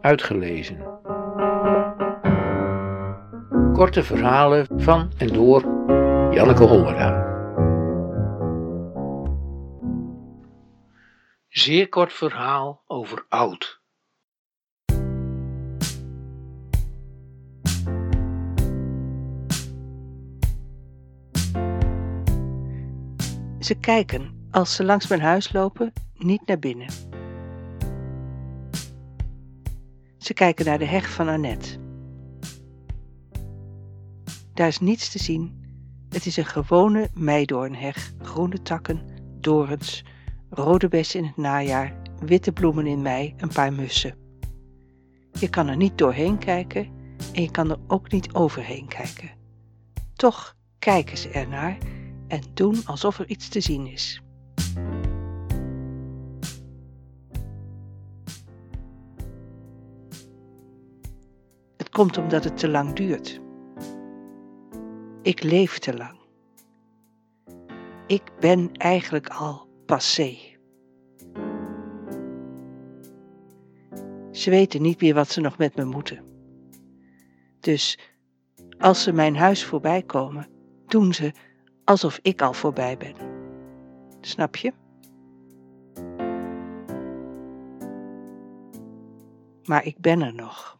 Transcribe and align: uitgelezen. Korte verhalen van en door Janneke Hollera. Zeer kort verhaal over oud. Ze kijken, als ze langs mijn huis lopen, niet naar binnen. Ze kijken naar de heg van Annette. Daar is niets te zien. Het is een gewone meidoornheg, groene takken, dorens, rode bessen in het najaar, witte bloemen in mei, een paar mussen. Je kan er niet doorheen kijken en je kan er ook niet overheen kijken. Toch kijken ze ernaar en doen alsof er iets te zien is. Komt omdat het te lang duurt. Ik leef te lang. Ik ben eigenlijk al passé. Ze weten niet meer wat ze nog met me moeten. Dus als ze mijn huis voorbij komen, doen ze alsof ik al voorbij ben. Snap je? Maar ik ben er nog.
uitgelezen. 0.00 0.98
Korte 3.72 4.02
verhalen 4.02 4.66
van 4.76 5.10
en 5.18 5.28
door 5.28 5.60
Janneke 6.34 6.64
Hollera. 6.64 7.28
Zeer 11.48 11.88
kort 11.88 12.12
verhaal 12.12 12.82
over 12.86 13.24
oud. 13.28 13.80
Ze 23.58 23.74
kijken, 23.80 24.48
als 24.50 24.74
ze 24.74 24.84
langs 24.84 25.08
mijn 25.08 25.20
huis 25.20 25.52
lopen, 25.52 25.92
niet 26.14 26.46
naar 26.46 26.58
binnen. 26.58 27.09
Ze 30.20 30.34
kijken 30.34 30.64
naar 30.64 30.78
de 30.78 30.84
heg 30.84 31.10
van 31.10 31.28
Annette. 31.28 31.78
Daar 34.54 34.68
is 34.68 34.78
niets 34.78 35.10
te 35.10 35.18
zien. 35.18 35.64
Het 36.08 36.26
is 36.26 36.36
een 36.36 36.46
gewone 36.46 37.08
meidoornheg, 37.14 38.12
groene 38.18 38.62
takken, 38.62 39.02
dorens, 39.40 40.04
rode 40.50 40.88
bessen 40.88 41.20
in 41.20 41.26
het 41.26 41.36
najaar, 41.36 41.96
witte 42.24 42.52
bloemen 42.52 42.86
in 42.86 43.02
mei, 43.02 43.34
een 43.36 43.48
paar 43.48 43.72
mussen. 43.72 44.14
Je 45.32 45.48
kan 45.48 45.68
er 45.68 45.76
niet 45.76 45.98
doorheen 45.98 46.38
kijken 46.38 46.88
en 47.32 47.42
je 47.42 47.50
kan 47.50 47.70
er 47.70 47.78
ook 47.86 48.10
niet 48.10 48.34
overheen 48.34 48.88
kijken. 48.88 49.30
Toch 50.14 50.56
kijken 50.78 51.18
ze 51.18 51.28
ernaar 51.28 51.78
en 52.28 52.42
doen 52.54 52.86
alsof 52.86 53.18
er 53.18 53.28
iets 53.28 53.48
te 53.48 53.60
zien 53.60 53.86
is. 53.86 54.22
Komt 61.90 62.18
omdat 62.18 62.44
het 62.44 62.58
te 62.58 62.68
lang 62.68 62.92
duurt. 62.92 63.40
Ik 65.22 65.42
leef 65.42 65.78
te 65.78 65.96
lang. 65.96 66.18
Ik 68.06 68.22
ben 68.40 68.72
eigenlijk 68.72 69.28
al 69.28 69.68
passé. 69.86 70.36
Ze 74.30 74.50
weten 74.50 74.82
niet 74.82 75.00
meer 75.00 75.14
wat 75.14 75.28
ze 75.28 75.40
nog 75.40 75.58
met 75.58 75.76
me 75.76 75.84
moeten. 75.84 76.24
Dus 77.60 77.98
als 78.78 79.02
ze 79.02 79.12
mijn 79.12 79.36
huis 79.36 79.64
voorbij 79.64 80.02
komen, 80.02 80.48
doen 80.86 81.14
ze 81.14 81.32
alsof 81.84 82.18
ik 82.22 82.42
al 82.42 82.52
voorbij 82.52 82.96
ben. 82.96 83.14
Snap 84.20 84.56
je? 84.56 84.72
Maar 89.64 89.84
ik 89.84 89.98
ben 89.98 90.22
er 90.22 90.34
nog. 90.34 90.79